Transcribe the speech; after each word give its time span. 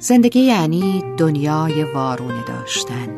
زندگی 0.00 0.40
یعنی 0.40 1.04
دنیای 1.16 1.84
وارونه 1.84 2.42
داشتن. 2.44 3.08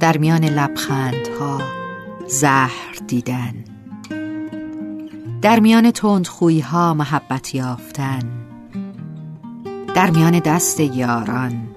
در 0.00 0.18
میان 0.18 0.44
لبخندها 0.44 1.60
زهر 2.28 2.98
دیدن. 3.06 3.54
در 5.42 5.60
میان 5.60 5.90
تندخویی 5.90 6.60
ها 6.60 6.94
محبت 6.94 7.54
یافتن. 7.54 8.22
در 9.94 10.10
میان 10.10 10.38
دست 10.38 10.80
یاران 10.80 11.68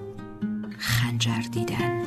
خنجر 0.78 1.40
دیدن. 1.52 2.02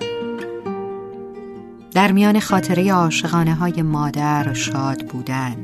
در 1.92 2.12
میان 2.12 2.40
خاطره 2.40 2.94
عاشقانه 2.94 3.54
های 3.56 3.82
مادر 3.82 4.54
شاد 4.54 5.08
بودن. 5.08 5.56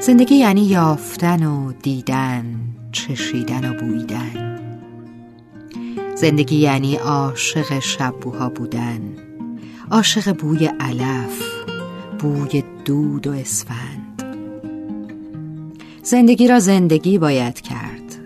زندگی 0.00 0.34
یعنی 0.34 0.64
یافتن 0.64 1.46
و 1.46 1.72
دیدن. 1.72 2.72
چشیدن 2.92 3.70
و 3.70 3.80
بویدن. 3.80 4.58
زندگی 6.14 6.56
یعنی 6.56 6.96
عاشق 6.96 7.78
شبوها 7.78 8.48
بودن. 8.48 9.00
عاشق 9.90 10.32
بوی 10.32 10.66
علف 10.66 11.42
بوی 12.18 12.64
دود 12.84 13.26
و 13.26 13.32
اسفند. 13.32 14.22
زندگی 16.02 16.48
را 16.48 16.58
زندگی 16.58 17.18
باید 17.18 17.60
کرد. 17.60 18.18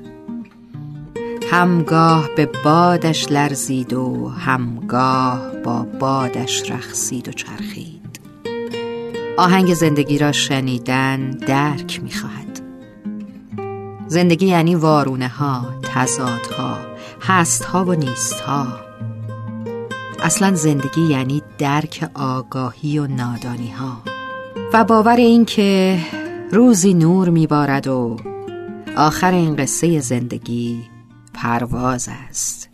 همگاه 1.51 2.31
به 2.37 2.49
بادش 2.65 3.33
لرزید 3.33 3.93
و 3.93 4.29
همگاه 4.29 5.51
با 5.65 5.87
بادش 6.01 6.71
رخصید 6.71 7.29
و 7.29 7.33
چرخید. 7.33 8.21
آهنگ 9.37 9.75
زندگی 9.75 10.19
را 10.19 10.33
شنیدن 10.33 11.31
درک 11.31 12.03
می‌خواهد. 12.03 12.46
زندگی 14.09 14.47
یعنی 14.47 14.75
وارونه 14.75 15.29
ها 15.29 15.67
تضادها 15.83 16.79
هست 17.21 17.65
ها 17.65 17.85
و 17.85 17.95
نیست 17.95 18.41
ها 18.41 18.67
اصلا 20.23 20.55
زندگی 20.55 21.07
یعنی 21.11 21.43
درک 21.59 22.11
آگاهی 22.15 22.99
و 22.99 23.07
نادانی 23.07 23.71
ها 23.71 24.03
و 24.73 24.85
باور 24.85 25.17
این 25.17 25.45
که 25.45 25.99
روزی 26.53 26.95
نور 26.95 27.29
میبارد 27.29 27.87
و 27.87 28.17
آخر 28.97 29.33
این 29.33 29.57
قصه 29.57 30.01
زندگی 30.01 30.83
پرواز 31.35 32.09
است. 32.29 32.71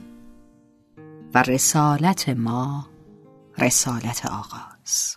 و 1.34 1.42
رسالت 1.42 2.28
ما 2.28 2.86
رسالت 3.58 4.27
آغاز. 4.27 5.17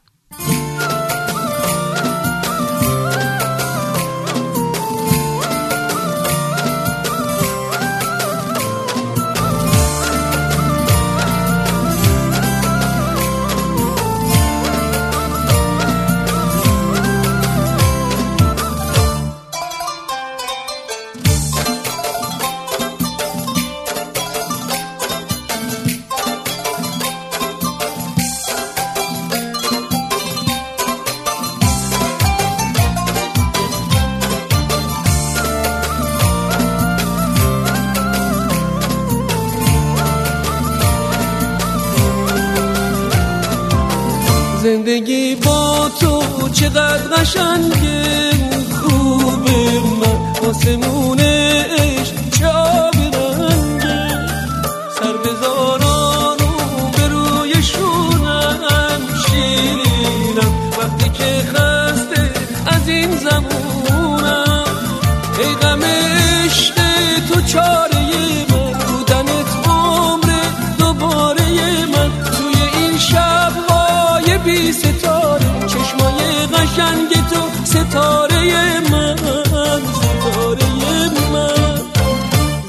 زندگی 44.86 45.36
با 45.36 45.90
تو 46.00 46.50
چقدر 46.50 46.98
قشنگه 46.98 48.32
خوبه 48.72 49.80
من 50.00 50.50
آسمون 50.50 50.95
ستاره 77.90 78.80
من 78.92 79.16
ستاره 79.96 80.70
من. 81.34 81.82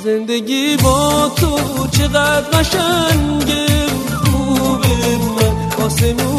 زندگی 0.04 0.77
با 0.77 1.31
تو 1.37 1.59
چقدر 1.91 2.41
قشنگه 2.41 3.66
خوبه 4.25 5.19
من. 5.37 5.84
آسمون 5.84 6.35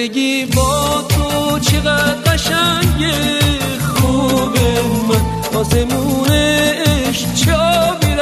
زندگی 0.00 0.46
با 0.46 1.04
تو 1.08 1.58
چقدر 1.58 2.14
قشنگه 2.14 3.40
خوبه. 3.94 4.82
من 5.08 5.58
آسمون 5.58 6.30
عشق 6.30 7.34
چابی 7.34 8.14